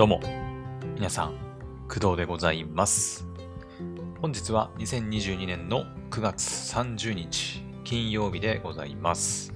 [0.00, 0.18] どうも、
[0.94, 1.34] 皆さん、
[1.86, 3.26] 工藤でございます。
[4.22, 6.40] 本日は2022年の9月
[6.74, 9.52] 30日、金曜日でございます。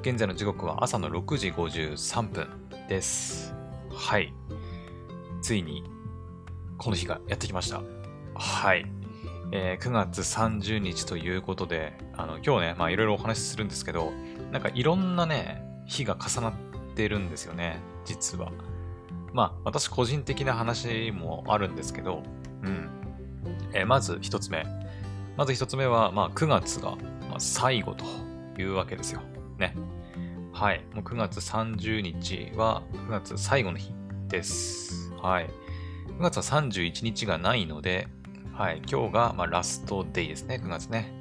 [0.00, 2.48] 現在の時刻は朝の6時53分
[2.88, 3.54] です。
[3.94, 4.34] はい。
[5.40, 5.84] ついに、
[6.78, 7.80] この日がやってきました。
[8.34, 8.86] はい。
[9.52, 14.10] えー9月30日ということで、あの、今日ね、まあいろいろお話しするんですけど、
[14.50, 16.54] なんかいろんなね、日が重なっ
[16.96, 18.50] てるんですよね、実は。
[19.36, 22.22] まあ、私個人的な話もあるんですけど、
[22.62, 22.88] うん。
[23.74, 24.64] えーまず一つ目。
[25.36, 26.96] まず一つ目は、まあ、9月が、
[27.28, 28.06] まあ、最後と
[28.58, 29.20] いうわけですよ。
[29.58, 29.76] ね。
[30.54, 30.82] はい。
[30.94, 33.92] もう9月30日は9月最後の日
[34.28, 35.12] です。
[35.20, 35.50] はい。
[36.18, 38.08] 9月は31日がないので、
[38.54, 38.80] はい。
[38.90, 40.58] 今日が、まあ、ラストデイですね。
[40.64, 41.12] 9月ね。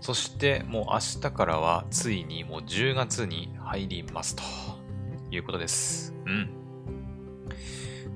[0.00, 4.42] そして、もう明日からは、ついにもう10月に入りますと
[5.30, 6.14] いうことです。
[6.24, 6.61] うん。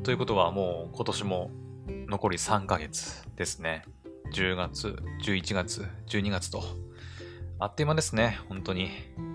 [0.07, 1.51] ということはもう今年も
[1.89, 3.83] 残り3ヶ月ですね。
[4.33, 6.63] 10月、11月、12月と。
[7.59, 8.91] あっという間ですね、本当に。
[9.19, 9.35] うん。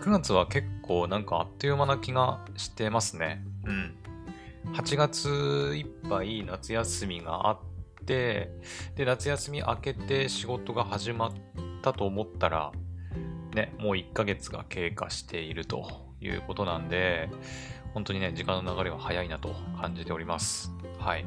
[0.00, 3.44] 9月は結構なんかあっという間な気がしてますね。
[3.64, 3.94] うん。
[4.74, 5.28] 8月
[5.76, 7.58] いっぱい夏休みがあっ
[8.04, 8.50] て、
[8.96, 11.32] で、夏休み明けて仕事が始まっ
[11.80, 12.72] たと思ったら、
[13.54, 17.30] ね、もう1ヶ月が経過しているということなんで、
[17.94, 20.72] 本当にね、時間の流れは早いなと感じております。
[20.98, 21.26] はい。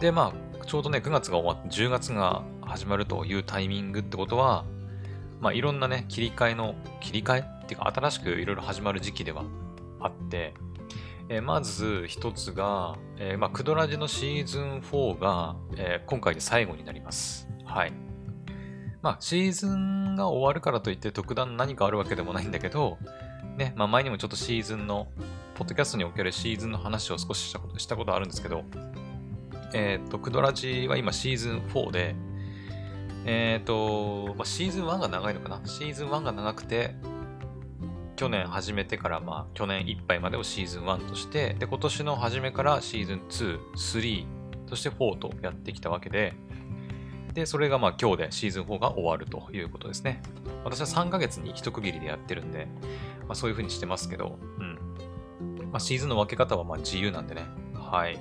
[0.00, 4.64] で、まあ、ちょうどね、9月が終わって10月が始まるというタイミングってことは、
[5.40, 9.44] まあ、いろんなね、切り替えの、切り替えっていうか、新しくいろいろ始まる時期では
[10.00, 10.54] あって、
[11.30, 17.48] えーまず一つが、えーまあ、クドラジのシーズン4が、えー今回で最後になります。
[17.64, 17.92] はい。
[19.00, 22.98] まあ、シーズンが終わるからといって特段何かあるわけでもないんだけど、
[23.56, 25.08] ね、まあ前にもちょっとシーズンの、
[25.54, 28.64] ポッドキャストにおけるシーズンの話を少ししたことしたことあるんですけど、
[29.72, 32.16] えっ、と、クドラジは今シーズン4で、
[33.24, 35.60] えっ、と、まあ、シーズン1が長いのかな？
[35.64, 36.94] シーズン1が長くて、
[38.16, 44.26] 去年始めてから、まあ、去年いっぱいまでをシーズン1として、で、今年の初めからシーズン2、3、
[44.68, 46.34] そして4とやってきたわけで、
[47.32, 50.22] で、それがまあ今日でシーズン4が終わるということですね。
[50.64, 52.66] 私は3ヶ月に一区切りでやってるんで、
[53.26, 54.78] まあ、そういう風にしてますけど、うん。
[55.70, 57.46] まあ、シーズンの分け方はまあ自由なんでね。
[57.74, 58.18] はい。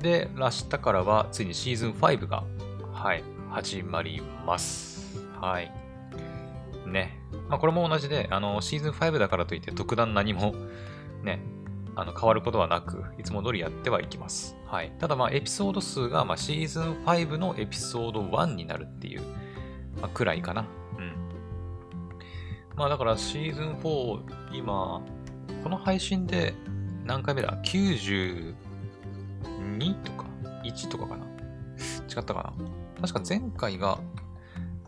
[0.00, 2.44] で、明日からはついにシーズン5が、
[2.92, 5.18] はい、始まります。
[5.40, 5.72] はい。
[6.86, 7.18] ね。
[7.48, 10.54] まあ、これも同じで、あの、シーズン5だからといって特段何も、
[11.22, 11.40] ね、
[11.94, 14.56] あの変わることはなく、いつも通りやってはいきます。
[14.66, 14.92] はい。
[14.98, 19.22] ただまあ、エピソード数が、まあ、シーズン5のエピソード1になるっていう、
[20.00, 20.66] まあ、くらいかな。
[22.82, 25.00] まあ、だからシーズン4、今、
[25.62, 26.52] この配信で
[27.04, 28.54] 何回目だ ?92
[30.02, 30.24] とか
[30.64, 31.24] ?1 とかかな？
[31.24, 31.28] 違
[32.22, 32.66] ったかな？
[33.00, 34.00] 確か前回が、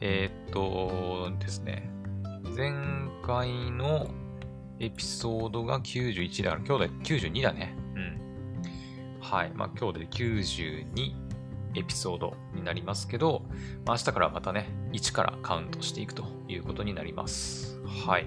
[0.01, 1.89] えーっとですね、
[2.57, 2.73] 前
[3.25, 4.09] 回の
[4.81, 7.77] エピソードが91だから、今日で92だね。
[7.95, 9.21] うん。
[9.21, 9.53] はい。
[9.55, 11.13] まあ今日で92
[11.77, 13.45] エピソードになりますけど、
[13.87, 17.74] まあ、明日からまたね、1からカウントしていくということになります。
[18.07, 18.27] はい。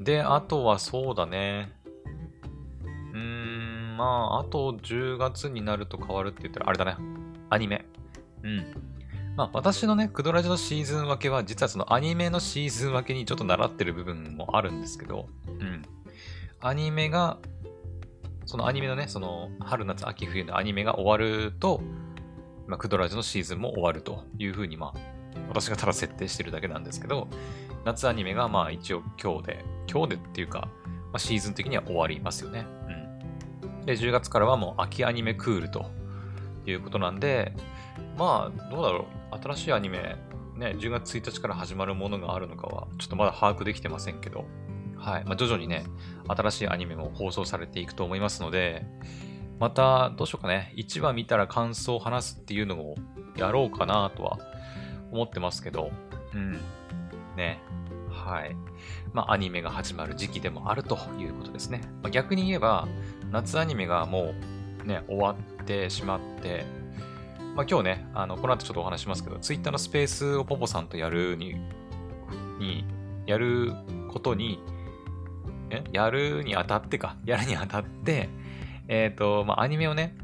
[0.00, 1.72] で、あとはそうだね。
[3.12, 6.96] うーん、まあ、あと10月になると変わるって言ったら、あれだね。
[7.50, 7.84] アニメ。
[8.42, 8.90] うん。
[9.36, 15.82] まあ、私のね、クドラジのシーズン分けは、実はそのアニメのシーズン分けにちょっと習ってる部分もあるんですけど、うん。
[16.60, 17.38] アニメが、
[18.46, 21.80] そのアニメのね、その春夏秋冬のアニメが終わると、
[22.66, 25.19] まあ、クドラジのシーズンも終わるというふうに、まあ、
[25.50, 27.28] 私がただ設定してるだけなんですけど、
[27.84, 30.68] 夏アニメがまあ一応今日で、今日でっていうか、
[31.12, 32.66] まあ、シーズン的には終わりますよね。
[33.62, 33.84] うん。
[33.84, 35.90] で、10月からはもう秋アニメクールと
[36.66, 37.52] いうことなんで、
[38.16, 39.38] まあ、どうだろう。
[39.42, 40.16] 新しいアニメ、
[40.56, 44.44] ね、10月1日から始まるものがあるのかは、ちょっとまだ把握できてませんけど、
[44.96, 45.24] はい。
[45.24, 45.84] まあ、徐々にね、
[46.28, 48.84] 新しいアニメも放送されていくと思いますので、
[49.58, 50.72] また、どうしようかね。
[50.76, 52.94] 1話見たら感想を話すっていうのを
[53.36, 54.38] やろうかなとは
[55.10, 55.90] 思ってますけど、
[56.34, 56.60] うん。
[57.36, 57.60] ね。
[58.10, 58.56] はい。
[59.12, 61.80] まあ、アニメが始まる時期でもあるということですね。
[62.02, 62.88] まあ、逆に言えば、
[63.30, 64.34] 夏アニメがも
[64.84, 66.64] うね、終わってしまって、
[67.54, 71.56] まあ、今日ね、あの、この後ちょっとお話しますけど、ツイッターのスペースをポポさんとやるに、
[72.58, 72.84] に、
[73.26, 73.72] やる
[74.08, 74.60] ことに、
[75.70, 75.84] え？
[75.92, 78.28] やるにあたってか、やるにあたって、
[78.88, 80.16] えっ、と、まあ、アニメをね、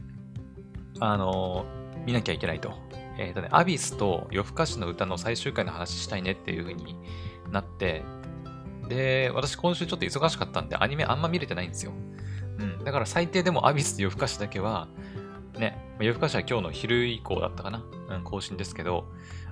[0.99, 1.67] あの
[2.07, 2.86] 見なきゃいけないと。
[3.19, 6.97] えっ、とね、アビスと夜更かしの歌の最終回の話したいねっていう風に
[7.51, 8.03] なって、
[8.89, 11.93] で、私今週ちょっと忙しかったんで、アニメあんま見れてないんですよ。
[12.59, 12.85] うん。
[12.85, 14.89] だから最低でもアビスと夜更かしだけは、
[15.59, 17.85] ね、夜更かしは今日の昼以降だったかな。
[18.09, 19.07] うん、更新ですけど、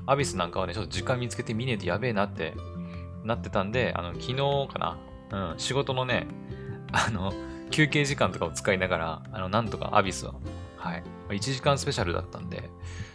[0.06, 2.54] アビスなんかはね、ちょっと時間見つけて見ねえとやべえなって
[3.24, 4.36] なってたんで、あの、昨日
[4.72, 4.98] かな。
[5.30, 6.26] うん、仕事のね、
[6.92, 7.32] あの、
[7.70, 10.34] 休憩時間とかを使いながら、あの、なんとかアビスは、
[10.76, 11.02] はい。
[11.28, 12.70] 1時間スペシャルだったんで、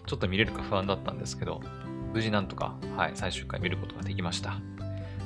[0.06, 1.62] ちょっと見れるか不安だったんですけど、
[2.14, 4.60] 無事なんとか、はい、最終回見ることができました。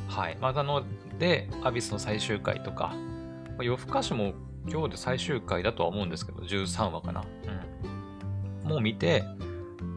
[0.09, 0.38] はい。
[0.39, 0.83] まあ、なの
[1.18, 2.94] で、アビスの最終回とか、
[3.57, 4.33] ま、夜更かしも
[4.68, 7.24] 今日で最終回だとは思うんですけど、13話かな。
[8.63, 8.69] うん。
[8.69, 9.24] もう見て、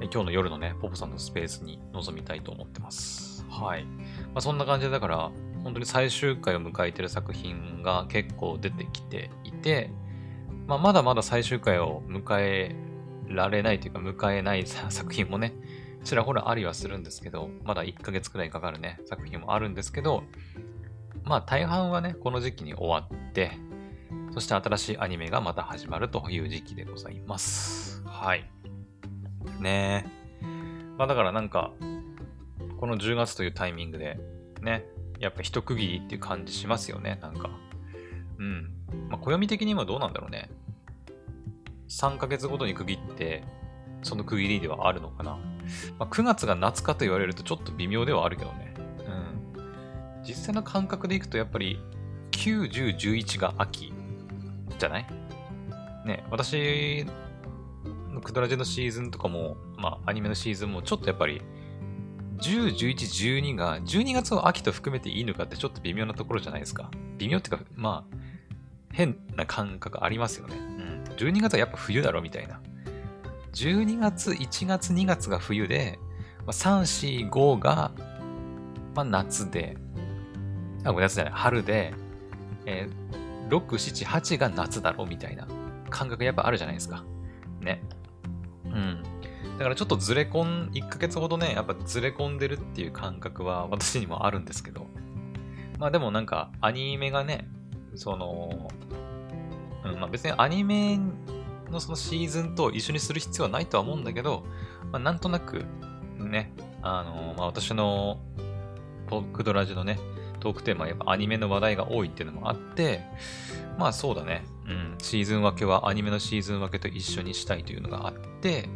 [0.00, 3.44] 今日の夜のね、ポポさんのスペースに臨みたいと思ってます。
[3.48, 3.84] はい。
[3.84, 3.90] ま
[4.36, 5.30] あ、そんな感じで、だから、
[5.64, 9.90] 本当に最終回を迎えてる作品が結構出てきていて、
[10.66, 12.74] まあ、まだまだ最終回を迎え
[13.28, 15.54] られないというか、迎えない 作品もね、
[16.04, 20.24] ちらほらありはするんですけど、まだ1ヶ月くらいかかるね、作品もあるんですけど、
[21.24, 23.52] まあ大半はね、この時期に終わって、
[24.32, 28.02] そして新しいアニメがまた始まるという時期でございます。
[28.04, 28.50] はい。
[29.60, 30.04] ね
[30.42, 30.46] え。
[30.96, 31.72] まあだからなんか、
[32.78, 34.18] この10月というタイミングで、
[34.62, 34.84] ね、
[35.18, 37.50] やっぱ一区切りっていう感じしますよね、なんか。
[38.38, 38.75] うん。
[39.26, 40.48] 暦的にはどうなんだろうね。
[41.88, 43.44] 3ヶ月ごとに区切って、
[44.02, 45.38] その区切りではあるのかな。
[45.98, 48.74] まあ、9月が夏かと言われるとちょっと微妙ではあるけどね。
[49.54, 50.22] うん。
[50.22, 51.80] 実際の感覚でいくとやっぱり
[52.30, 53.92] 9、10、11が秋
[54.78, 55.06] じゃない？
[56.04, 57.04] ね、私
[58.12, 61.42] のクドラジェのシーズンとかも、まあアニメのシーズンもちょっとやっぱり
[62.38, 62.94] 10、11、
[63.40, 66.90] 12が12月を秋と含めていいのかってちょっと微妙なところじゃないですか。
[67.18, 68.16] 微妙っていうか、まあ
[68.96, 70.56] 変な感覚ありますよね。
[70.56, 71.04] うん。
[71.16, 72.62] 12月はやっぱ冬だろみたいな。
[73.52, 75.98] 12月、1月、2月が冬で、
[76.38, 77.92] まあ、3、4、5が、
[78.94, 79.76] まあ、夏で、
[80.82, 81.92] あ、ごめんなさい、春で、
[82.64, 85.46] えー、6、7、8が夏だろうみたいな
[85.90, 87.04] 感覚やっぱあるじゃないですか。
[87.60, 87.82] ね。
[88.64, 89.02] うん。
[89.58, 94.86] だからちょっとずれ込ん、1ヶ月ほどね、やっぱずれ込んでるっていう感覚は私にもあるんですけど。
[95.78, 97.46] まあでもなんかアニメがね、
[97.96, 98.70] その、
[99.84, 100.98] うん、まあ別にアニメ
[101.70, 104.44] のそのシーズンと一緒にする必要はないとは思うんだけど、
[104.92, 105.64] まあ、なんとなく
[106.18, 106.52] ね、
[106.82, 108.20] あのまあ、私の
[109.08, 109.98] トークドラジのね、
[110.40, 113.00] トークテーマはやっぱアニメの話題が多いっていうのもあって、
[113.78, 118.68] まあそうだね、うん、シーズン分けはアニメのシーズン分けと一緒にしたいというのがあって、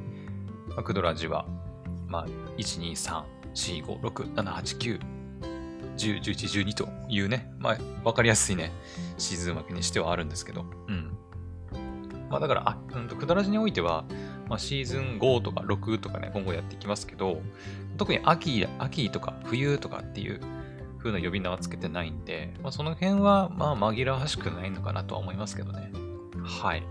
[0.68, 1.46] まあ、クドラジは、
[2.06, 2.26] まあ、
[2.56, 3.24] 1、2、3、
[3.54, 5.19] 4、5、6、7、8、9、
[6.00, 8.72] 10、11、12というね、まあ、わかりやすいね、
[9.18, 11.16] シーズン分けにしてはあるんですけど、うん。
[12.30, 14.04] まあだから、あ、うんと、くだらじにおいては、
[14.48, 17.42] まあ、シーズン5とか6とかね、今後やっていきますけど、
[17.98, 20.40] 特に秋、秋とか冬とかっていう
[20.98, 25.92] 風な呼び名はつけてないんで、まあその辺は、まあ紛らわしくないのかなとは思いますけどね。
[26.44, 26.82] はい。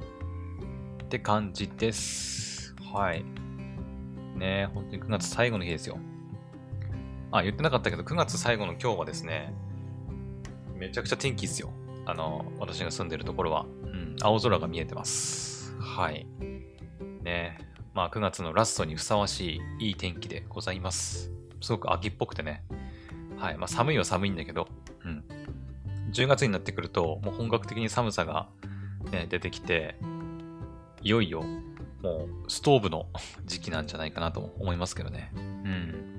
[1.03, 2.75] って感じです。
[2.93, 3.23] はい。
[4.35, 5.97] ね本当に9月最後の日ですよ。
[7.31, 9.53] あ、言ってなかったけど、9月最後の今日はですね、
[10.75, 11.71] めちゃくちゃ天気ですよ。
[12.05, 13.65] あの、私が住んでるところは。
[13.83, 15.75] うん青空が見えてます。
[15.79, 16.25] はい。
[17.23, 17.57] ね
[17.93, 21.31] まあ9月のラストにふさわしいいい天気でございます。
[21.61, 22.63] すごく秋っぽくてね。
[23.37, 23.57] はい。
[23.57, 24.67] まあ寒いは寒いんだけど、
[25.05, 25.23] うん。
[26.11, 28.49] 10月になってくると、もう本格的に寒さが、
[29.11, 29.95] ね、出てきて、
[31.01, 31.43] いよいよ、
[32.01, 33.07] もうストーブの
[33.45, 35.31] 時期なんじゃないかなと思いますけどね。
[35.35, 36.18] うん。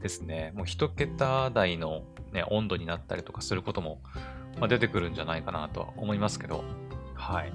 [0.00, 0.52] ですね。
[0.54, 2.02] もう一桁台の、
[2.32, 4.00] ね、温度になったりとかすることも
[4.58, 6.64] まあ、出てくるんじゃないかなとは思いますけど、
[7.14, 7.52] はい。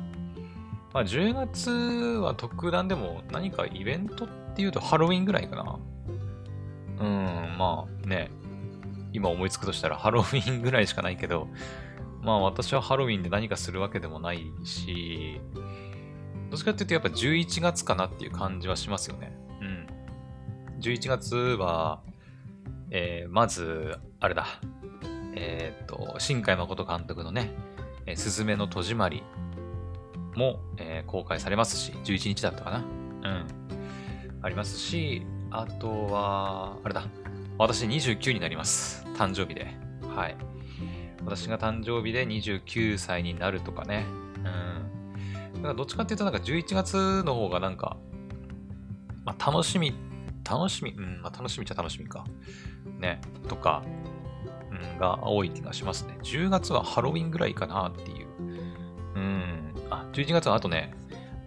[0.93, 5.79] まあ、10月は特段でも何かイベントっていうとハロウィンぐらいかな。
[6.99, 8.29] うん、まあね、
[9.11, 11.47] 今思いつくとしたらハロウィンぐらいしかないけど、
[12.21, 15.41] まあ私はハロウィンで何かするわけでもないし、
[16.49, 19.35] どっちかっていうとやっぱ11月かなっていう感じはしますよね。
[19.61, 19.87] うん。
[20.79, 22.01] 11月は、
[22.95, 24.45] えー、まず、あれだ、
[25.35, 27.51] えっ、と、新海誠監督のね、
[28.05, 29.23] えー、すずめの戸締まり
[30.35, 32.77] も、えー、公開されますし、11日だったかな。
[32.77, 33.45] うん。
[34.43, 37.03] ありますし、あとは、あれだ。
[37.57, 39.03] 私29になります。
[39.17, 39.67] 誕生日で。
[40.15, 40.37] はい。
[41.25, 44.05] 私が誕生日で29歳になるとかね。
[44.37, 45.53] うん。
[45.55, 47.97] だからどっちかっていうとなんか11月の方がなんか、
[49.25, 49.95] まあ楽しみ、
[50.49, 52.25] 楽しみ、うん、まあ楽しみっちゃ楽しみか。
[52.99, 53.21] ね。
[53.47, 53.83] とか、
[54.71, 56.17] うんが多い気がしますね。
[56.23, 58.27] 10月はハロウィンぐらいかなっていう。
[59.15, 59.73] うん。
[59.89, 60.93] あ、11月はあとね、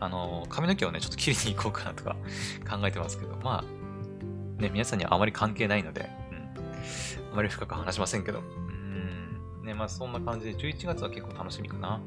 [0.00, 2.16] あの、髪の毛をね、ちょっと切りに行こうかなとか
[2.68, 7.32] 考えてますけど、まあ、ね、皆さんにはあまり関係ないので、うん。
[7.32, 8.40] あまり深く話しませんけど。
[8.40, 9.64] うん。
[9.64, 12.00] ね、まあそんな感じで、11月は結構楽しみかな。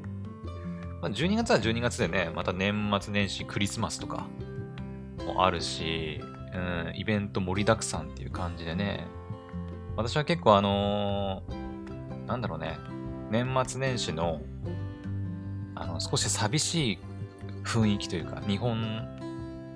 [1.02, 4.26] まあ、12月は12月でね、また年末年始クリスマスとか
[5.24, 6.20] もあるし、
[6.54, 9.06] うん、イベント盛りだくさんっていう感じでね、
[9.96, 12.78] 私は結構あのー、なんだろうね、
[13.30, 14.40] 年末年始の、
[15.74, 16.98] あの、少し寂しい
[17.64, 19.06] 雰囲気というか、日本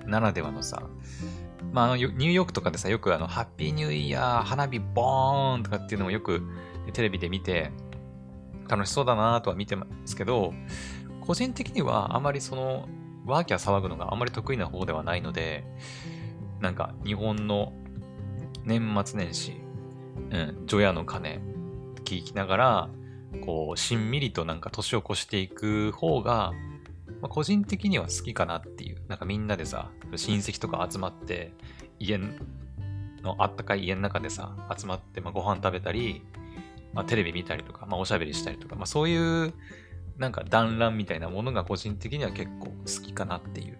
[0.05, 0.83] ならではのさ、
[1.71, 6.41] まあ、あの、ニューヨークとかでさ、よくあの、ハッピーニューイヤー、花火ボーンとかっていうのもよく
[6.93, 7.71] テレビで見て、
[8.67, 10.53] 楽しそうだなとは見てますけど、
[11.21, 12.87] 個人的にはあまりその、
[13.25, 15.63] ワーキャー騒ぐのがあまり得意な方ではないので、
[16.59, 17.73] なんか日本の
[18.63, 19.53] 年末年始、
[20.31, 21.39] うん、除夜の鐘
[22.05, 22.89] 聞きながら、
[23.41, 26.53] こう、しんみりとなんか年を越していく方が、
[27.21, 28.97] まあ、個人的には好きかなっていう。
[29.07, 31.51] なんかみんなでさ、親戚とか集まって、
[31.99, 36.21] 家のあったかい家の中でさ、集まって、まあ、ご飯食べたり、
[36.93, 39.53] まあ、テレビ見たりとか、まあ、おしゃべりしたりとか、まあ、そういう
[40.17, 43.79] なんか団らんみたいなものが個人的には結構好きかなっていう、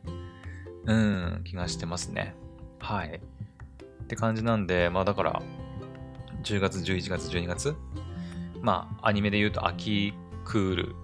[0.86, 2.36] うん、気がしてますね。
[2.86, 3.20] はい。
[4.04, 5.42] って感じなんで、まあだから、
[6.44, 7.75] 10月、11月、12月、
[8.62, 10.13] まあアニメで言うと秋
[10.44, 10.96] クール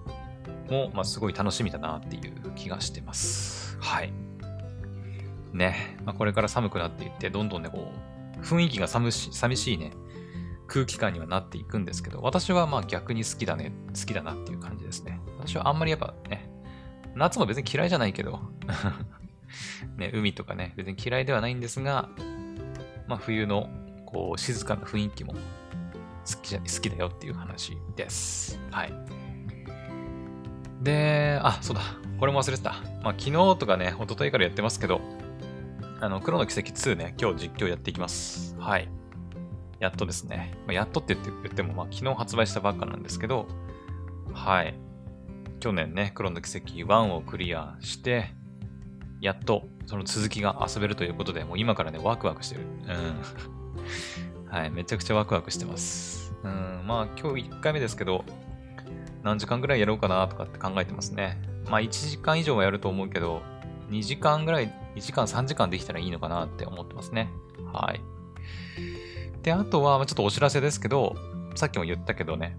[0.70, 3.76] も、まあすごい楽しみだなっていう気がしてます。
[3.80, 4.12] はい。
[5.52, 5.98] ね。
[6.04, 7.92] まあ、これから寒くなっていって、どんどんね、こ
[8.38, 9.90] う、雰囲気が寂し寂しいね、
[10.68, 15.20] 空気感にはなっていくんですけど、私はまあ逆に好きだね、好きだなっていう感じですね。
[15.36, 16.48] 私はあんまりやっぱね、
[17.16, 18.38] 夏も別に嫌いじゃないけど
[19.96, 22.08] ね、海とかね、別に嫌いではないんですが、
[23.06, 23.68] まあ冬の
[24.06, 25.38] こう静かな雰囲気も好
[26.42, 28.58] きじゃ好きだよっていう話です。
[28.70, 28.92] はい。
[30.82, 31.82] で、あ、そうだ。
[32.18, 32.72] これも忘れてた。
[33.02, 35.00] まあ昨日とかね、一昨日からやってますけど、
[36.00, 38.56] あの、黒の奇跡2ね、今日実況やっていきます。
[38.58, 38.88] はい。
[39.78, 40.54] やっとですね。
[40.66, 43.48] まあ、やっとって言っても、まあ昨日発売したばっかなんですけど、
[44.32, 44.74] はい。
[45.60, 48.34] 去年ね、黒の奇跡1をクリアして、
[49.22, 52.62] やっとその続きが遊べるということで、もう今からね、ワクワクしてる。
[52.62, 54.50] うん。
[54.50, 56.34] はい、めちゃくちゃワクワクしてます。
[56.42, 58.24] うん、まあ今日1回目ですけど、
[59.22, 61.40] 何時間ぐらいやろうかなとかって考えてますね。
[61.70, 63.42] まあ1時間以上はやると思うけど、
[63.90, 67.30] 2時間ぐらい、2時間3時間できたらいいのかなって思ってますね。
[67.72, 68.00] はい。
[69.44, 71.14] で、あとは、ちょっとお知らせですけど、
[71.54, 72.56] さっきも言ったけどね、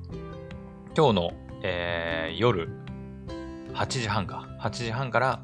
[0.95, 2.69] 今日の、えー、夜、
[3.73, 4.47] 8時半か。
[4.61, 5.43] 8時半から、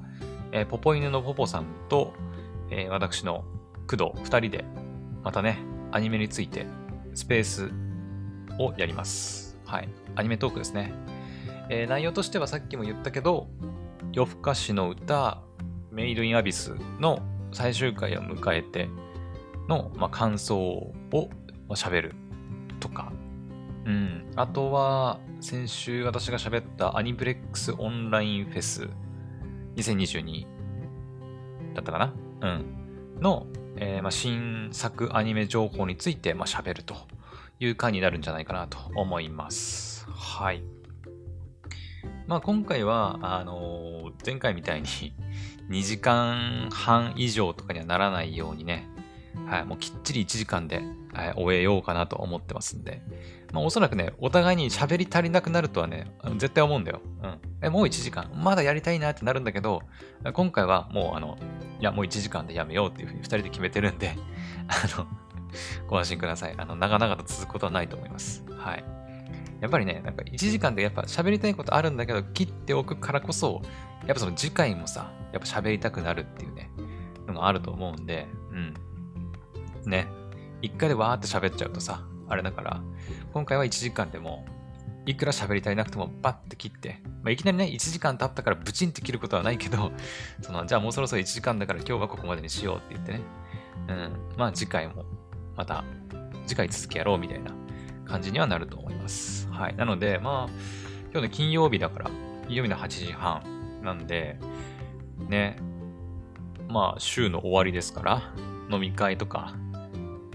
[0.52, 2.14] えー、ポポ犬のポポさんと、
[2.70, 3.44] えー、私の
[3.88, 4.66] 工藤2人で、
[5.24, 5.60] またね、
[5.92, 6.66] アニメについて
[7.14, 7.72] スペース
[8.60, 9.58] をやります。
[9.66, 9.90] はい。
[10.16, 10.94] アニメトークですね。
[11.70, 13.48] えー、内容としてはさっきも言ったけど、
[14.12, 15.42] 夜更かしの歌、
[15.92, 17.20] メイドインアビスの
[17.52, 18.90] 最終回を迎えて
[19.68, 20.94] の、まあ、感想を
[21.70, 22.16] 喋る
[22.80, 23.12] とか、
[23.86, 24.32] うん。
[24.36, 28.90] あとは、先週私が喋ったアニプレックスオンラインフェス
[29.80, 30.46] 2022
[31.74, 32.14] だったかな？
[32.42, 33.20] うん。
[33.22, 36.96] の、えー、まあ、新作アニメ情報について、まあ、喋ると
[37.60, 40.08] いう回になるんじゃないかなと思います。
[40.10, 40.64] はい。
[42.28, 44.88] まあ、今回は、あのー、前回みたいに
[45.70, 48.88] 2時間半以上とかにはならないようにね、
[49.48, 50.82] はい、もうきっちり1時間で、
[51.14, 53.02] はい、終えようかなと思ってますんで、
[53.52, 57.02] まあ、おそらくね、お互いに喋り足りなくなるとはね、絶対思うんだよ。
[57.24, 57.40] うん。
[57.62, 59.82] え、もう1時間、まだやりたいなってなるんだけど、
[60.34, 61.38] 今回はもうあの、
[61.80, 64.16] いや、もう1時間でやめようっていうふうに2人で決めてるんで、
[64.68, 65.08] あの、
[65.88, 66.54] ご安心ください。
[66.58, 68.46] あの、長々と続くことはないと思います。
[68.56, 68.84] はい。
[69.62, 73.62] やっぱりね、なんか1時間でやっぱ喋りたいことあるんだけど、切っておくからこそ、
[74.06, 76.70] やっぱその次回もさ、やっぱ喋りたくなるっていうね、
[77.28, 78.74] のがあると思うんで、うん。
[79.90, 80.08] ね。
[80.62, 82.82] 一回でわーって喋っちゃうとさ、あれだから、
[83.34, 84.46] 今回は1時間でも、
[85.06, 89.92] いくら喋り足りなくてもバッて切って、まあ、いきなりね、1時間経ったからブチンって切ることはないけど、
[90.42, 93.22] その、じゃあもうそろそろ1時間だから今日はここまでにしようって言ってね、
[93.88, 95.06] うん、まあ次回も、
[95.56, 95.84] また、
[96.46, 97.52] 次回続きやろうみたいな
[98.06, 99.50] 感じにはなると思います。
[99.50, 99.76] はい。
[99.76, 100.52] なので、まあ、
[101.12, 102.12] 今日の金曜日だから、
[102.48, 104.40] 金曜日の8時半なんで、
[105.28, 105.58] ね、
[106.68, 108.22] まあ週の終わりですから、
[108.72, 109.56] 飲み会とか、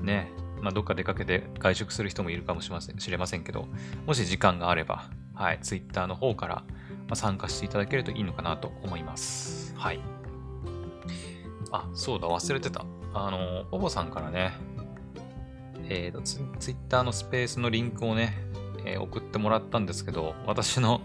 [0.04, 0.30] ね、
[0.60, 2.74] まあ、どっか出かけて外食する人もいるかもしれ
[3.18, 3.66] ませんけど、
[4.06, 6.64] もし時間があれば、はい、Twitter の方から、
[7.12, 9.74] 参加していただけるといいのかなと思います。
[9.76, 10.00] はい。
[11.70, 12.86] あ、そうだ、忘れてた。
[13.12, 14.52] あの、ポポさんからね、
[15.88, 18.34] えっ、ー、とツ、ツイッターのスペースのリンクをね、
[18.86, 21.02] えー、送ってもらったんですけど、私の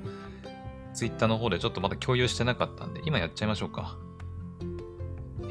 [0.94, 3.98] ツイッターの方でちょっとまだ共有してなかったんで、今やっちゃいましょうか。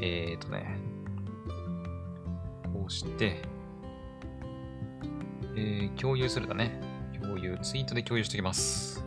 [0.01, 0.77] えっ、ー、とね、
[2.89, 3.41] して、
[5.55, 6.79] えー、共有するだね。
[7.21, 9.03] 共有、ツイートで共有しておきます。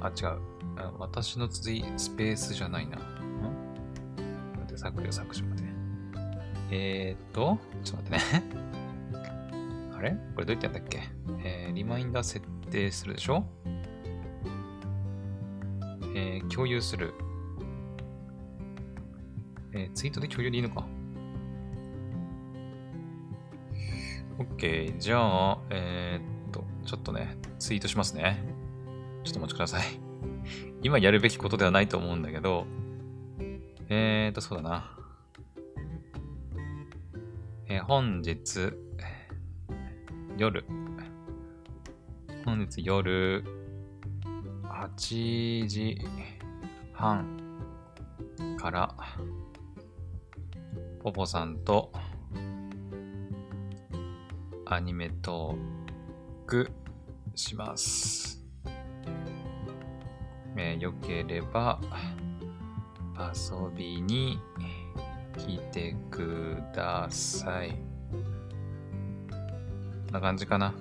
[0.00, 0.38] あ、違う。
[0.76, 2.96] あ私のツイスペースじゃないな。
[2.96, 3.00] ん
[4.56, 5.62] 待って、削除削除まで。
[6.70, 8.44] えーっと、ちょっと待ってね。
[9.96, 10.10] あれ？
[10.34, 11.02] これどうやってやったっけ？
[11.42, 13.44] えー、リマインダー設定するでしょ？
[16.14, 17.14] えー、共有する。
[19.72, 20.86] えー、ツイートで共有でいいのか？
[24.38, 24.98] ?OK。
[24.98, 28.42] じゃあ、えー、っと、ちょっとね、ツイートしますね。
[29.24, 29.82] ちょっとお待ちください。
[30.82, 32.66] 今やるべきことではないと思うんだけど、
[33.88, 34.98] えーと、そうだな。
[37.68, 38.72] えー、本日、
[40.36, 40.64] 夜、
[42.44, 43.44] 本日夜、
[44.64, 45.98] 8時
[46.92, 47.38] 半
[48.58, 48.94] から、
[51.02, 51.92] ポポさんと
[54.70, 56.70] アニメトーク
[57.34, 58.44] します。
[60.56, 61.80] えー、よければ
[63.18, 64.38] 遊びに
[65.38, 67.70] 来てください。
[67.70, 67.76] こ
[69.36, 70.74] んな感じかな。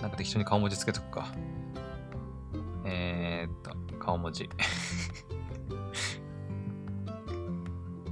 [0.00, 1.34] なんか適当に顔文字つけとくか。
[2.84, 4.48] えー、っと、顔文字。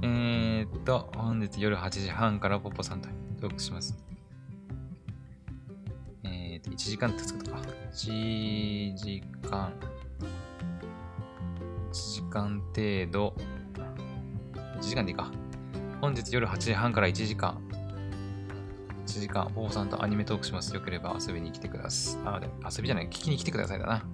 [0.03, 3.07] えっと、本日夜8時半からポポさんと
[3.39, 3.97] トークします。
[6.77, 7.57] 1時間ってつくとか。
[7.91, 9.73] 1時間。
[11.91, 13.33] 1時間程度。
[14.53, 15.31] 1時間でいいか。
[16.01, 17.59] 本日夜8時半から1時間。
[19.07, 20.75] 1時間、ポポさんとアニメトークします。
[20.75, 22.21] よければ遊びに来てください。
[22.25, 24.05] あ、で遊びじゃない、聞きに来てくださいだな。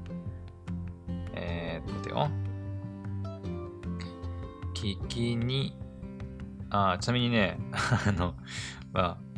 [1.35, 2.31] えー、っと、待てよ。
[4.73, 5.75] 聞きに、
[6.69, 7.57] あ、ちなみにね、
[8.07, 8.35] あの、
[8.93, 9.32] まあ、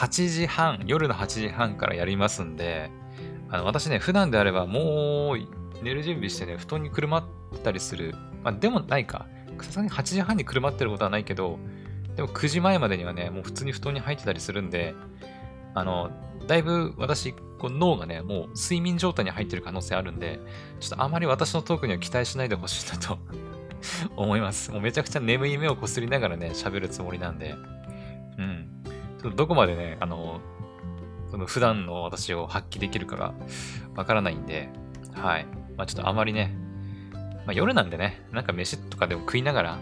[0.00, 2.90] 8時半、夜の8時半からやりますんで、
[3.50, 7.24] あの私ね、普段であればもう寝る準備してね、布団にくるまっ
[7.62, 8.14] たりする。
[8.42, 9.26] まあ、でもないか。
[9.60, 11.58] さすがに8時半にくるまってることはないけど、
[12.16, 14.94] でも9時前までにはね、もう普通に布団に入ってたりするんで、
[15.74, 16.10] あの、
[16.46, 20.40] だいぶ私、こう脳がね、もう睡眠状態に入ってる可能性あるんで、
[20.80, 23.18] ちょっとあまり私のトークには期待しないでほしいなと
[24.16, 24.70] 思います。
[24.70, 27.54] もうめちゃくちゃ眠い目をこすりながらね、喋るつもりなんで、
[29.28, 30.40] どこまでね、あの、
[31.30, 33.34] その普段の私を発揮できるかが
[33.94, 34.68] わからないんで、
[35.12, 35.46] はい。
[35.76, 36.54] まあちょっとあまりね、
[37.46, 39.78] まあ夜なんでね、なんか飯とかでも食いながら、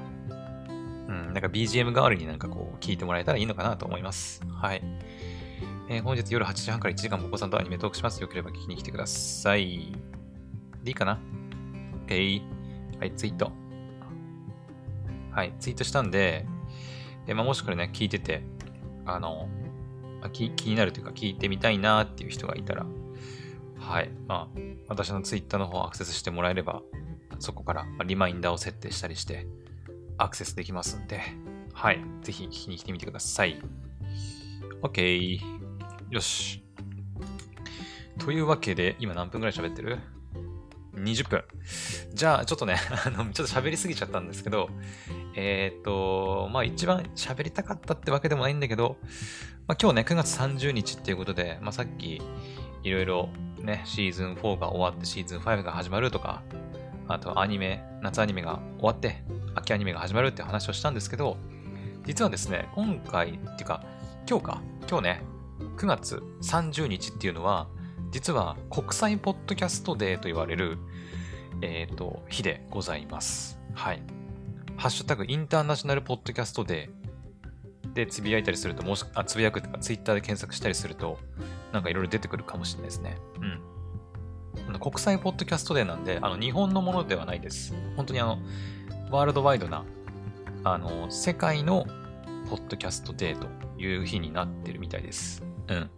[1.08, 4.42] うん、なんか BGM 代わりになんかこう聞いてもらえたらいいのかなと思います。
[4.48, 4.82] はい。
[5.90, 8.20] えー、本日夜8時半から1時間もお子さんとアニメトークします。
[8.20, 9.92] よければ聞きに来てください。
[10.82, 11.18] でいいかな
[12.06, 12.42] ?OK。
[12.98, 13.52] はい、ツイート。
[15.30, 16.44] はい、ツイートしたんで、
[17.26, 18.42] えまあ、もしこれね、聞いてて、
[19.08, 19.48] あの、
[20.32, 22.86] 気気になるというか聞いてみたいなっていう人がいたら、
[23.78, 26.82] はい、まあ、私のツイッターの方アクセスしてもらえれば、
[27.38, 29.46] そこからリマインダーを設定したりして、
[30.18, 31.20] アクセスできますんで、
[31.72, 32.00] はい。
[32.22, 33.62] ぜひ聞きに来てみてください。
[34.82, 35.38] OK。
[36.10, 36.64] よし。
[38.18, 39.98] というわけで、今何分くらい喋ってる？
[41.02, 41.44] ?20 分。
[42.14, 44.70] じゃあ、ちょっとね、 あの、ちょっと喋りすぎちゃったんですけど、
[45.34, 48.96] えっ、と、まあ一番喋りたかったってわけでもないんだけど、
[49.66, 52.22] まあ今日ね、9月30日っていうことで、まあさっき、
[52.82, 56.42] いろいろね、シーズン4が終わってシーズン5が始まるとか、
[57.08, 59.22] あとアニメ、夏アニメが終わって、
[59.54, 61.36] 秋アニメが始まるって話をしたんですけど、
[62.04, 63.84] 実はですね、今回、っていうか、
[64.28, 65.22] 今日か、今日ね、
[65.76, 67.68] 9月30日っていうのは、
[68.10, 70.78] 実は国際ポッドキャストデーと言われる、
[71.60, 73.58] え、ー、と、日でございます。
[73.74, 74.02] はい。
[74.76, 81.18] ハッシュタグインターナショナルポッドキャストデーでつぶやいたりすると、もし、あ、つぶやくとか、ツイッターで検索したりすると、
[81.72, 83.18] なんかいろいろ出てくるかもしれないですね。
[83.40, 84.78] うん。
[84.78, 87.74] 国際ポッドキャストデーなんで、あの、日本のものではないです。
[87.96, 88.38] 本当にあの、
[89.10, 89.84] ワールドワイドな、
[90.64, 91.86] あの、世界の
[92.48, 93.48] ポッドキャストデーと
[93.80, 95.42] いう日になってるみたいです。
[95.68, 95.90] うん。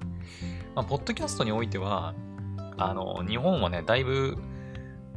[0.74, 2.14] まあ、ポッドキャストにおいては、
[2.76, 4.36] あの、日本はね、だいぶ、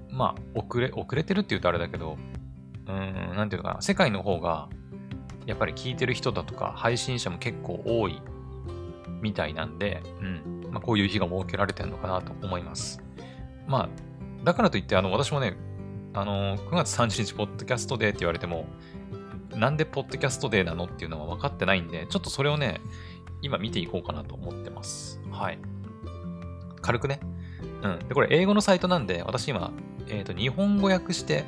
[0.10, 2.18] まあ、遅れ、遅れてるって言うとあれだけど、
[2.88, 4.70] うん、なんていうのかな、世界の方が、
[5.46, 8.22] やっぱり聞いてる人だとか、配信者も結構多い
[9.22, 13.02] みたいなんで、うん、まあ、こういう日が設けられてるのかなと思います。
[13.68, 13.90] まあ、
[14.44, 15.56] だからといって、あの、私もね、
[16.14, 18.66] あの、9月30日、ポッドキャストデーって言われても、
[19.56, 22.82] なんでポッドキャストデーなのっていうのは分かってないんで、ちょっとそれをね、
[23.44, 25.22] 今見ていこうかなと思ってます。
[25.30, 25.60] はい。
[26.82, 27.20] 軽くね。
[27.84, 28.00] うん。
[28.08, 29.72] で、これ英語のサイトなんで、私今、
[30.08, 31.44] えっ、ー、と、日本語訳して、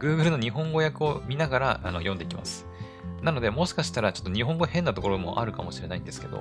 [0.00, 2.66] Google の日本語訳を見ながらあの読んでいきます。
[3.22, 6.40] なので、もしかしたらちょっと日本語変なところもあるかもしれないんですけど、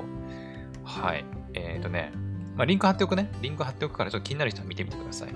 [0.84, 1.25] はい。
[1.53, 2.12] えっ、ー、とね、
[2.56, 3.32] まあ、リンク貼っておくね。
[3.41, 5.29] リンク貼っておくから、ちょっと気になる人は見てみてください。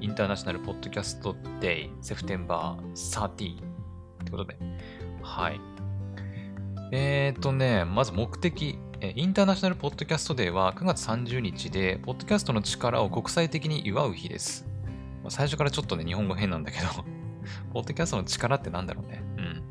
[0.00, 4.56] インターナショナルポッドキャストデイ、セプテンバー30ってことで。
[5.22, 5.60] はい。
[6.92, 8.78] えっ、ー、とね、まず目的。
[9.02, 14.66] インターナショナルポッドキャストデーは9月30日で、ポッドキャストの力を国際的に祝う日です。
[15.30, 16.86] 最初からちょっとね、日本語変なんだけど
[17.72, 19.22] ポッドキャストの力ってなんだろうね。
[19.38, 19.62] うん。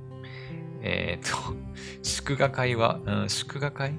[0.81, 1.37] えっ、と、
[2.01, 3.93] 祝賀会は、うん、祝賀会？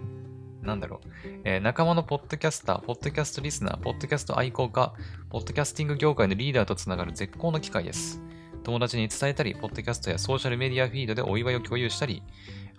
[0.62, 1.08] なんだろう、
[1.44, 4.92] えー、仲間のポッドキャスター、ポッドキャストリスナー、ポッドキャスト愛好家、
[5.30, 8.20] ポッドキャスティング業界のリーダーとつながる絶好の機会です。
[8.64, 12.22] 友達に伝えたり、ポッドキャストやソーシャルメディアフィードでお祝いを共有したり、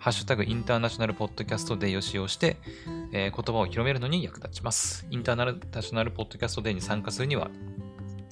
[0.02, 2.56] ハッシュタグインターナショナルポッドキャストデーを使用して、
[3.12, 5.06] えー、言葉を広めるのに役立ちます。
[5.10, 7.52] インターナショナルポッドキャストデーに参加するには、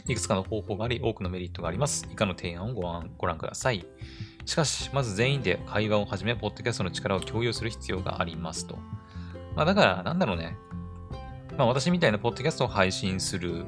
[0.09, 2.09] いくつかの方法があり、多くのメリットがあります。
[2.11, 3.87] 以下の提案をごご覧ください。
[4.47, 8.77] しかし、まず全員で会話を始め、ポッドキャストの力を共有する必要がありますと。
[9.55, 10.57] まあだから、なんだろうね。
[11.57, 13.65] まあ私みたいなポッドキャストを配信する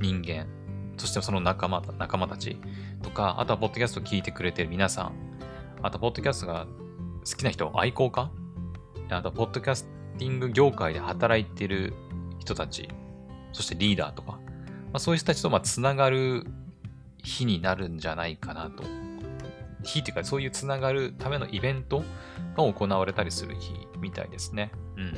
[0.00, 0.48] 人間、
[0.96, 2.58] そしてその仲間、仲間たち
[3.04, 5.12] とか、あとはポッドキャストを聞いてくれてる皆さん、
[5.80, 6.66] あとポッドキャストが
[7.28, 8.30] 好きな人、愛好家？
[9.10, 11.94] あと、ポッドキャスティング業界で働いてる
[12.38, 12.88] 人たち、
[13.52, 14.38] そしてリーダーとか、ま
[14.94, 16.46] あ、そういう人たちとまつながる
[17.22, 18.84] 日になるんじゃないかなと。
[19.82, 22.02] 日っていうか、そういうつながるためのイベント
[22.56, 24.70] が行われたりする日みたいですね。
[24.96, 25.12] うん。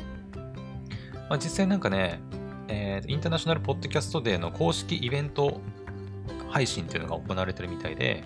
[1.28, 2.20] まあ、実際なんかね、
[2.68, 5.60] えー、インターナショナルポッドキャストデーの公式イベント
[6.48, 8.24] 配信っていうのが行われてるみたいで、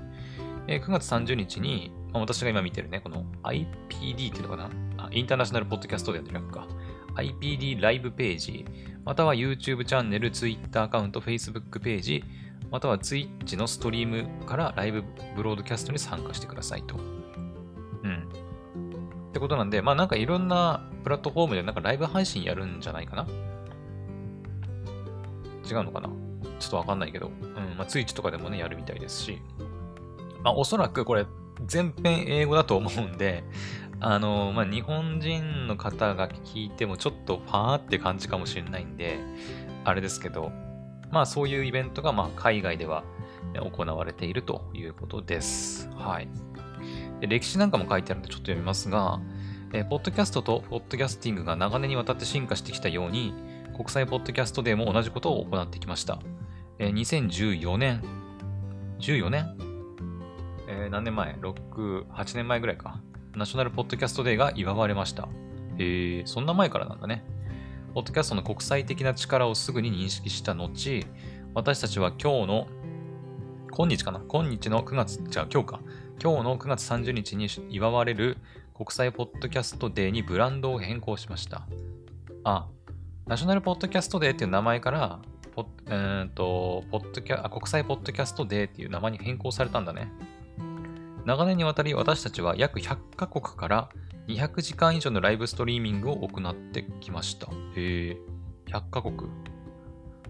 [0.67, 4.71] えー、9月30日に、まあ、私が今見てるね、この IPD っていうのかな？
[4.99, 6.67] あインターナショナルポッドキャストデーの略か。
[7.15, 8.67] IPD ライブページ、
[9.05, 12.23] または YouTube チャンネル、Twitter アカウント、Facebook ページ、
[12.71, 16.97] または Twitch のストリームからライブブロードキャストに参加してくださいと。
[16.97, 18.29] うん。
[19.31, 23.27] ってことなんで、まあなんかいろんなプラットフォームでなんかライブ配信やるんじゃないかな？
[25.65, 26.11] 違うのかな？
[26.59, 27.29] ちょっとわかんないけど。
[27.29, 27.77] うん。
[27.79, 29.41] まあ Twitch とかでもね、やるみたいですし。
[30.43, 31.25] まあおそらくこれ
[31.65, 33.45] 全編英語だと思うんで、
[34.01, 39.19] あのまあ日本人の方が聞いてもちょっとファーって感じかもしれないんで、
[39.85, 40.53] あれですけど、
[41.11, 43.05] まあそういうイベントがまあ海外では
[43.55, 45.89] 行われているということです。
[45.95, 46.29] はい。
[47.21, 49.21] 歴史なんかも書いてあるんでちょっと読みますが、
[49.73, 53.33] え、ポッドキャストとポッドキャスティングが長年にわたって進化してきたように、
[53.75, 56.19] 国際ポッドキャストデーも同じことを行ってきました。
[56.79, 58.03] えー、2014年、
[59.01, 59.66] 14年
[60.91, 63.01] 何年前 ?6、8年前ぐらいか。
[63.35, 65.29] ナショナルポッドキャストデーが祝われました。
[65.79, 67.25] え、そんな前からなんだね。
[67.95, 71.05] ポッドキャストの国際的な力をすぐに認識した後、
[71.55, 72.67] 私たちは今日の、
[73.71, 75.81] 今日かな今日の9月、じゃあ今日か。
[76.23, 78.39] 今日の9月30日に祝われる
[78.75, 81.67] 国際ポッドキャストデーにブランドを変更しました。
[82.45, 82.69] あ、
[83.27, 85.21] ナショナルポッドキャストデーっていう名前から、
[85.55, 90.13] ポえーとポッドキャあ国際ポッドキャストデーっていう名前に変更されたんだね。
[91.27, 93.89] 長年にわたり私たちは約100カ国から
[94.29, 97.49] 200時間以上のライブストリーミングを行ってきました。
[97.75, 98.17] へえ、
[98.67, 99.17] 100カ国。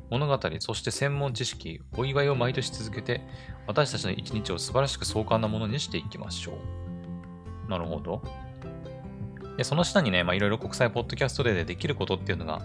[0.09, 3.20] 物語、そして専門知識、お祝いを毎年続けて、
[3.66, 6.52] 私たちの一日を素晴らしく壮観なものにしていきましょ
[7.66, 7.70] う。
[7.70, 8.22] なるほど。
[9.59, 12.62] で、その下にね、まあ、いろいろ国際ポッドキャストデーでできることっていうのが、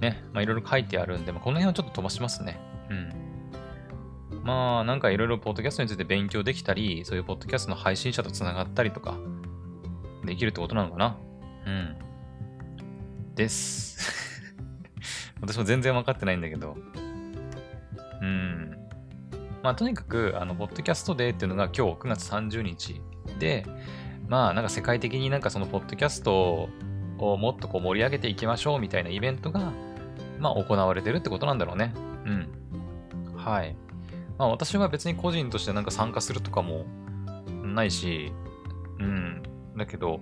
[0.00, 2.60] ね、まあ、いろいろ書いてあるんで、まあ、この辺はちょっと飛ばしますね。
[2.90, 3.15] うん。
[4.46, 9.18] まあ、なんかいろいろポッドキャストについて勉強できたり、そういうポッドキャストの配信者とつながったりとか、
[10.24, 11.16] できるってことなのかな？
[11.66, 11.96] うん。
[13.34, 14.54] です。
[15.42, 16.76] 私も全然分かってないんだけど。
[18.22, 18.78] うん。
[19.64, 23.00] まあ、とにかく、あの、ポッドキャストデーっていうのが今日9月30日
[23.40, 23.66] で、
[24.28, 26.68] まあ、なんか世界的になんかそのポッドキャスト
[27.18, 29.72] をもっとこう盛り上げていきましょうみたいなイベントが、
[30.38, 31.92] まあ、行われてるってことなんだろうね。
[32.24, 32.48] うん。
[33.36, 33.76] はい。
[34.38, 36.84] まあ、私は別に個人としてなんか参加するとかも
[37.62, 38.32] ないし、
[38.98, 39.42] うん。
[39.76, 40.20] だけど、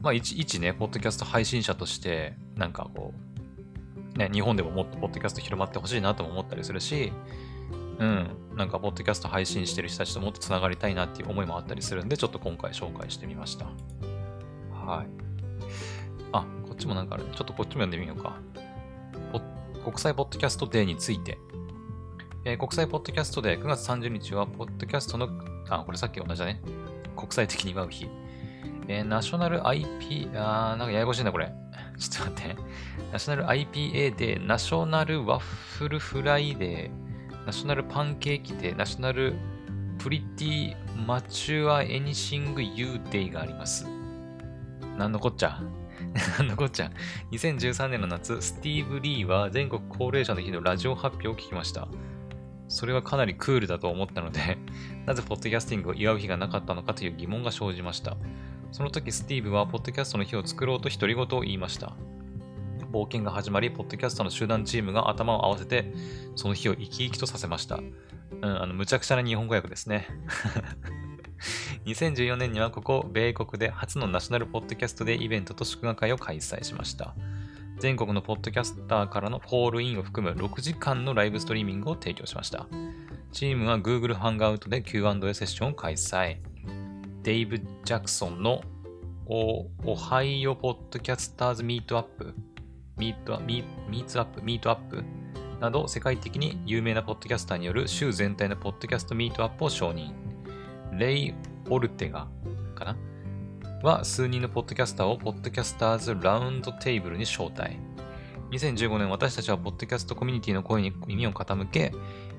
[0.00, 3.12] まあ一、一ね、ポッドキャスト配信者として、なんかこ
[4.14, 7.12] う、ね、日本でももっとポッドキャスト広まってほしいなとも思ったりするし、
[7.98, 13.66] うん、なんか、ポッドキャスト配信してる人たちともっとつながりたいなっていう思いもあったりするんで、ちょっと今回紹介してみました。
[14.72, 15.06] はい。
[16.32, 17.24] あ、こっちもなんかある。
[17.24, 18.36] ねちょっとこっちも読んでみようか。
[19.84, 21.38] 国際ポッドキャストデーについて。
[22.46, 25.30] えー、国際ポッドキャストデー9月30日は、ポッドキャストの、
[25.70, 26.60] あ、これさっき同じだね。
[27.16, 28.06] 国際的に祝う日。
[28.86, 31.50] えー、 National IP、あー、なんかややこしいな、これ。
[31.98, 32.56] ちょっと待って。
[33.12, 39.36] National IPA Day、 National Waffle Friday、 National Pancake Day、 National
[39.98, 43.86] Pretty Much Anything You Day があります。
[44.98, 45.60] なんのこっちゃ。
[46.38, 46.90] なんのこっちゃ。
[47.32, 51.88] 2013年の夏、スティーブ・リーは全国高齢者の日のラジオ発表を聞きました。
[52.68, 54.58] それはかなりクールだと思ったので
[55.06, 58.16] なぜポッドキャスティングを祝う日がなかったのかという疑問が生じました。
[58.74, 61.92] その時、スティーブはポッドキャストの日を作ろうと独り言を言いました。
[62.90, 65.92] 冒険が始まり、ポッドキャストの集団チームが頭を合わせて、
[66.34, 67.76] その日を生き生きとさせました。
[67.76, 67.80] う
[68.40, 70.08] ん、あの、むちゃくちゃな日本語訳ですね。
[71.86, 77.14] 2014年にはここ、米国で初のナショナルポッドキャストデーイベントと祝賀会を開催しました。
[77.84, 82.66] 全国のポッドキャスターからのコールインを含む6時間のライブストリーミングを提供しました。
[83.30, 86.38] チームは Google Hangout で Q&A セッションを開催。
[87.22, 88.62] デイブ・ジャクソンの
[89.26, 92.34] Ohio Podcasters Meetup、
[92.96, 95.04] ミートミーツアップ、ミートアップ
[95.60, 100.14] など世界的に有名なポッドキャスターによる週全体のポッドキャストミートアップを承認。
[100.98, 101.34] レイ・
[101.68, 102.28] オルテガ
[102.74, 102.96] かな？
[103.84, 107.76] は数人のポッドキャスターをポッドキャスターズラウンドテーブルに招待。
[108.50, 111.92] 2015年私たちはポッドキャストコミュニティの声に耳を傾け、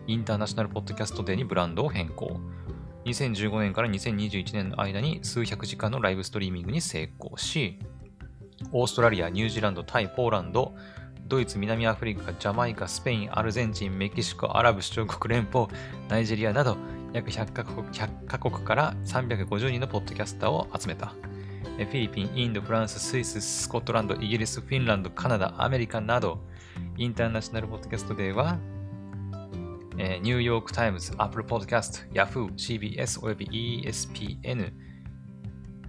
[0.08, 2.39] インターナショナルポッドキャストデーにブランドを変更。
[3.05, 7.77] 2015年から2021年の間に数百時間のライブストリーミングに成功し、
[8.71, 10.73] オーストラリア、ニュージーランド、タイ、ポーランド、
[11.27, 15.67] ドイツ、南アフリカ、ジャマイカ、スペイン、アルゼンチン、メキシコ、アラブ首長国連邦、
[16.10, 16.75] ナイジェリアなど
[17.13, 21.13] 約100カ国 ,100 カ国から350人のポッドキャスターを集めた。
[21.84, 26.40] フィリピン、インド、フランス、スイス、スコットランド、イギリス、フィンランド、カナダ、アメリカなど、
[26.98, 28.58] International Podcast Day は、
[29.98, 34.72] えー、ニューヨークタイムズ、アップルポッドキャスト、ヤフー、CBS および ESPN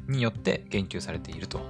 [0.08, 1.60] によって言及されていると。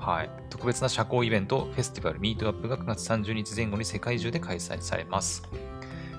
[0.00, 0.30] はい。
[0.50, 5.42] 特別な社交イベント、フェスティバル、ミートアップが9月30日前後に世界中で開催されます。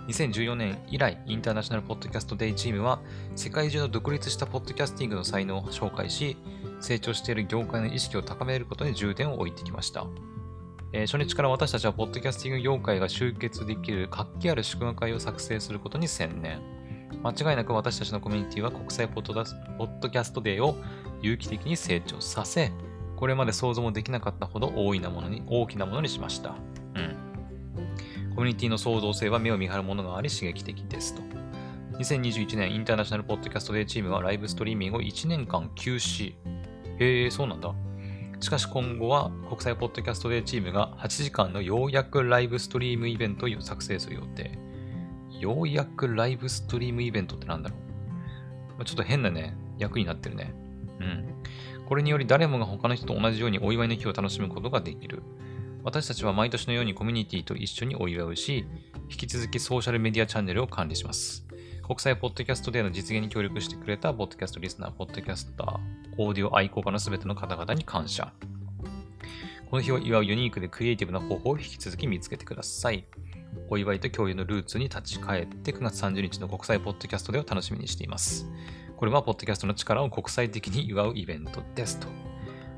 [0.07, 2.99] 2014年以来、インターナショナルポッドキャストデイチームは、
[3.35, 6.37] 世界中の独立したポッドキャスティングの才能を紹介し、
[6.79, 10.05] 成長している業界の意識を高めることに重点を置いてきました。
[10.93, 16.61] えー、初日から私たちは、ポッドキャスティング業界が集結できる活気ある祝賀会を作成することに専念。
[17.23, 20.77] 間違いなく私たちのコミュニティは国際ポッドキャストデーを
[21.21, 22.71] 有機的に成長させ、
[23.15, 26.55] これまで想像もできなかったほど大いなものに大きなものにしました。
[26.95, 27.15] うん。
[28.35, 31.21] コミュニティの創造性は目を見張るものがあり刺激的ですと。
[31.97, 36.35] 2021年インターナショナルポッドキャストデーチームはライブストリーミングを1年間休止。
[36.99, 37.73] へえ、そうなんだ。
[38.39, 44.57] しかし今後は国際ポッドキャストデーチームが8時間のようやくライブストリームイベントを作成する予定。
[45.39, 47.75] ようやくライブストリームイベントってなんだろ
[48.79, 50.53] うちょっと変なね、役になってるね。
[50.99, 51.25] うん。
[51.85, 55.23] これにより誰もが他の人と同じようにお祝いの日を楽しむことができる。
[55.83, 58.65] 私たちは毎年のようにコミュニティと一緒にお祝いをし、
[59.09, 61.44] 引き続きソーシャルメディアチャンネルを管理します。
[61.87, 65.79] 国際ポッドキャストデーの実現に協力してくれたポッドキャストリスナー、ポッドキャスター、
[66.17, 68.33] オーディオ愛好家のすべての方々に感謝。
[69.69, 73.05] この日を祝うユニークでクリエイティブな方法を引き続き見つけてください。
[73.69, 78.47] お祝いと共有のルーツに立ち返って9月30日の国際ポッドキャストデーを楽しみにしています。
[78.97, 82.07] これはポッドキャストの力を国際的に祝うイベントですと。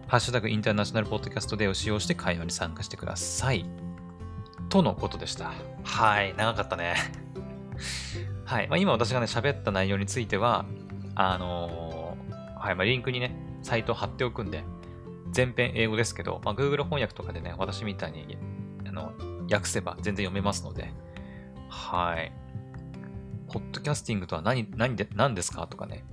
[0.07, 3.65] ハッシュタグインターナショナルポッドキャストデーを使用して会話に参加してください。
[4.67, 5.53] とのことでした。
[5.85, 6.95] はい、長かったね。
[8.47, 10.65] はい、まあ、今私がね、喋った内容については、
[11.15, 14.63] あのー、はい、まあ、リンクにね、サイトを貼っておくんで、
[15.33, 18.37] 全編英語ですけど、まあ、Google 翻訳とかでね、私みたいに、
[18.87, 19.11] あの、
[19.51, 20.93] 訳せば全然読めますので、
[21.67, 22.31] はい。
[23.51, 26.05] ポッドキャスティングとは何、何で、何ですかとかね、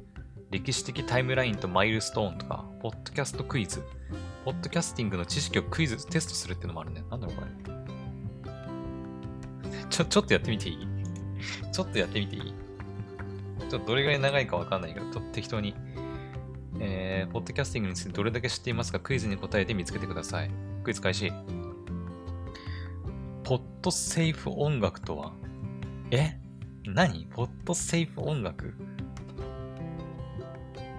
[0.51, 3.85] 歴史的タイムラインとマイルストーンとか、ポッドキャストクイズ、
[4.44, 7.05] ポッドキャスティングの知識をクイズ、テストするっていうのもあるね。
[7.09, 7.49] なんだろうこれ。
[9.88, 10.94] ちょ、ちょっとやってみていい？
[11.73, 12.55] ちょっとやってみていい？
[13.59, 15.75] ちょっとどれぐらい長いかわかんないけど、適当に。
[16.81, 18.99] えー、ポッドキャスティングについてどれだけ知っていますか？
[18.99, 20.51] クイズに答えて見つけてください。
[20.83, 21.33] クイズ開始。
[23.45, 25.33] ポッドセーフ音楽とは？
[26.11, 26.39] え？
[26.85, 27.27] 何？
[27.27, 28.75] ポッドセーフ音楽？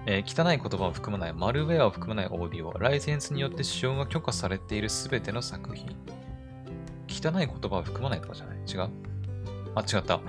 [0.06, 5.88] えー、汚い言葉を含まない、マルウェアを含まないオーディオ、ライセンスによって使用が許可されているすべての作品。
[7.08, 8.58] 汚い言葉を含まないとかじゃない？
[8.58, 8.90] 違う？
[9.76, 10.20] あ、違った。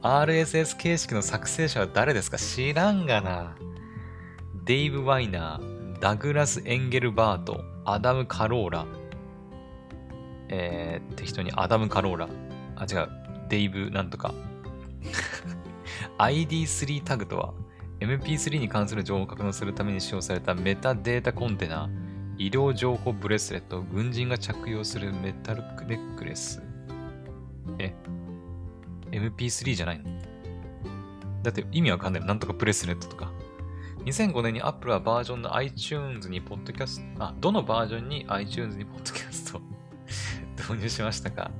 [0.00, 2.38] RSS 形式の作成者は誰ですか？
[2.38, 3.56] 知らんがな。
[4.64, 8.86] デイブ・ワイナー、ダグラス・エンゲルバート、アダム・カローラ。
[10.50, 12.28] えー、適当にアダム・カローラ。
[12.76, 13.08] あ、違う。
[13.48, 14.32] デイブ・なんとか。
[16.18, 17.52] ID3 タグとは、
[17.98, 21.90] MP3 に関する情報を確認するために使用されたメタデータコンテナ、
[22.36, 26.62] 医療情報ブレスレット、軍人が着用するメタルネックレス。
[27.78, 27.94] え
[29.10, 30.04] ?MP3 じゃないの？
[31.42, 33.32] だって意味わかんないなんとかブレスレットとか。
[34.04, 39.60] 2005年に Apple はバージョンの iTunes にポッドキャスト、あ、どのバージョンに iTunes にポッドキャスト
[40.56, 41.50] 導入しましたか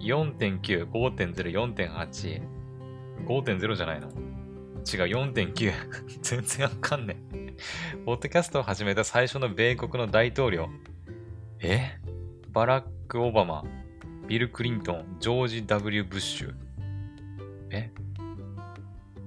[0.00, 2.42] ?4.9、5.0、4.8、
[3.26, 4.08] 5.0じゃないの？
[4.08, 4.14] 違う、
[4.82, 5.72] 4.9。
[6.22, 7.54] 全然わかんねえ。
[8.04, 10.68] ポッドキャストを始めた最初の米国の大統領。
[11.60, 11.98] え？
[12.50, 13.64] バラック・オバマ、
[14.32, 16.54] ビル・クリントン、ジョージ・ W・ ブッシュ。
[17.70, 17.90] え？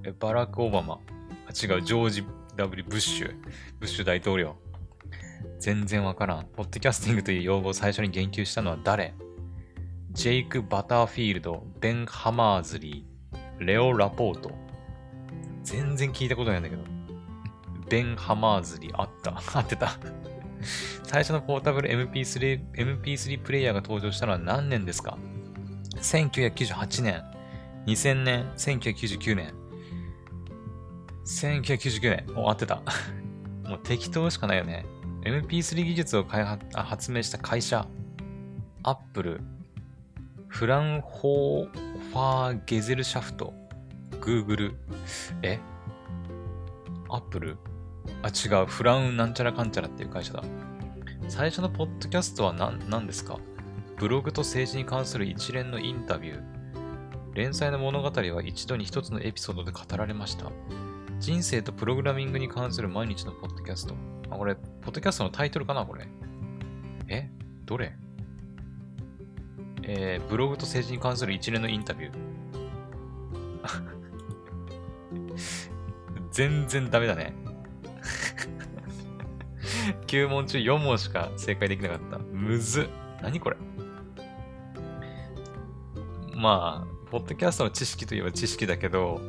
[0.02, 0.98] えバラック・オバマ。
[1.46, 2.24] あ、違う、ジョージ・
[2.56, 3.32] W・ ブッシュ。
[3.78, 4.56] ブッシュ大統領。
[5.60, 6.46] 全然わからん。
[6.46, 9.14] ポッドキャスティングという用語を最初に言及したのは誰？
[10.10, 14.50] ジェイク・バターフィールド、ベン・ハマーズリー、レオ・ラポート。
[15.62, 16.82] 全然聞いたことないんだけど。
[17.88, 19.40] ベン・ハマーズリー、あった。
[19.56, 20.00] 合ってた。
[21.04, 25.18] 最初のポータブル MP3, MP3 プレイヤーが登場したのは何年ですか
[25.96, 27.22] ?1998 年、
[27.86, 29.54] 2000年、1999年。
[31.24, 32.34] 1999年。
[32.34, 32.82] もう合ってた。
[33.66, 34.86] もう適当しかないよね。
[35.22, 37.86] MP3 技術を開発発明した会社。
[38.82, 39.40] アップル。
[40.48, 41.70] フランホー
[42.10, 43.52] ファーゲゼルシャフト。
[44.20, 44.74] グーグル。
[45.42, 45.58] え？
[47.08, 47.56] アップル
[48.22, 48.66] あ、違う。
[48.66, 50.42] フラウンなんちゃらかんちゃらっていう会社だ。
[51.28, 53.38] 最初のポッドキャストは何何ですか？
[53.98, 56.42] ブログと政治に関する一連のインタビュー。
[57.34, 60.50] 連載の物語は一度に一つのエピソードで語られました。
[61.18, 63.94] 人生とプログラミングに関する毎日のポッドキャスト。
[64.30, 65.84] あ、これ、ポッドキャストのタイトルかな？
[65.84, 66.06] これ。
[67.08, 67.30] え？
[67.64, 67.94] どれ？
[69.82, 72.12] えー、ブログと政治に関する一連のインタビュー。
[76.32, 77.34] 全然ダメだね。
[80.06, 82.18] 9問中4問しか正解できなかった。
[82.18, 82.88] むず
[83.22, 83.56] 何これ？
[86.34, 89.20] まあ、ポッドキャストの知識といえば知識だけど、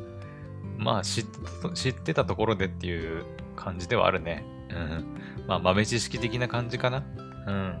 [0.76, 3.24] まあ知ってたところでっていう
[3.56, 4.44] 感じではあるね。
[4.70, 5.04] うん。
[5.46, 7.02] まあ豆知識的な感じかな。
[7.46, 7.74] うん。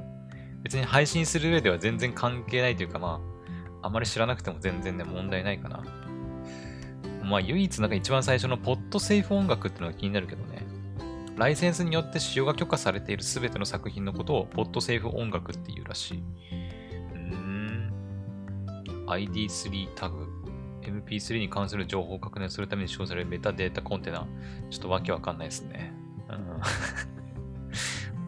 [0.62, 3.20] 別に配信する上では全然関係ないというかま
[3.82, 5.84] あ、あまり知らなくても全然ね、問題ないかな。
[7.22, 10.66] まあ唯一なんか一番最初のポッドセーフ音楽っていうのが気になるけどね。
[11.38, 16.22] ライセンスによって使用が許可されているすべての作品のことをポッドセーフ音楽っていうらしい。
[17.14, 17.92] うん。
[19.06, 20.26] ID3 タグ。
[20.82, 24.26] MP3 に関する情報を確認するために使用されるメタデータコンテナ。
[24.68, 25.92] ちょっとわけわかんないですね。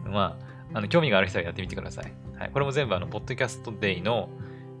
[0.05, 0.37] うん、 ま
[0.73, 2.13] あ、あの興味がある人はやってみてください。
[2.39, 4.29] はい、これも全部あの、ポッドキャストデイの、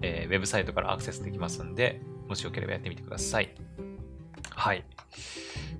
[0.01, 3.53] えー、ウェブサイトからアクセスできますんで、もしよければやってみてください。
[4.51, 4.85] はい。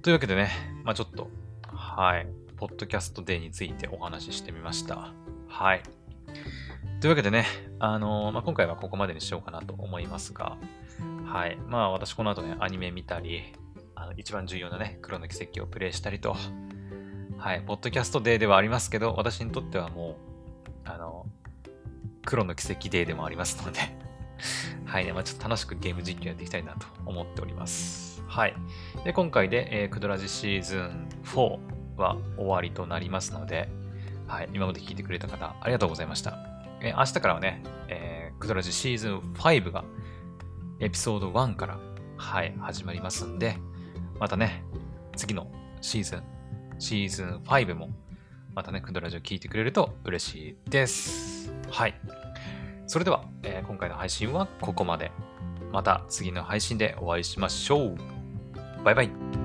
[0.02, 0.50] というわけでね、
[0.84, 1.30] まあちょっと、
[1.64, 2.40] はい。
[2.62, 5.15] ポッドキャストデーについてお話ししてみました。
[5.47, 5.82] はい。
[7.00, 7.47] というわけでね、
[7.80, 10.58] あのー、まあ、今回はここまでにしようかなと思いますが、
[11.26, 11.58] はい。
[11.65, 13.52] まあ私この後ね、アニメ見たり、
[13.95, 16.36] あの一番重要なね、黒の奇跡をプレイしたりと、
[17.39, 17.63] はい。
[17.65, 20.15] ポッドキャストデーではありますけど、私にとってはもう、
[20.86, 21.26] あの、
[22.28, 23.80] 黒の奇跡デーでもありますので
[24.86, 28.24] はいね、まあ、ちょっと楽しくゲーム実況やっていきたいなと思っております。
[28.28, 28.54] はい。
[29.04, 33.69] で、今回で、えー、クドラジシーズン4は終わりとなりますので、
[34.27, 36.38] はい、今まで聞いてくれた方、ありがとうございました。
[36.82, 39.84] えー、明日からはね、えー、クドラジシーズン5が
[40.80, 41.80] エピソード1から、
[42.17, 43.58] はい、始まりますんで、
[44.19, 44.63] またね、
[45.15, 45.47] 次の
[45.82, 46.23] シーズン、
[46.80, 47.89] シーズン5も、
[48.56, 51.54] またね、クドラジを聞いてくれると嬉しいです。
[51.69, 51.95] はい。
[52.88, 55.12] それでは、えー、今回の配信はここまで。
[55.71, 57.97] また次の配信でお会いしましょう。
[58.84, 59.40] バイバイ。